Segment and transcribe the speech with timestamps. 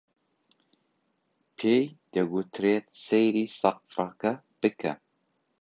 [1.57, 1.83] پێی
[2.15, 4.93] دەگوترێت سەیری سەقفەکە بکە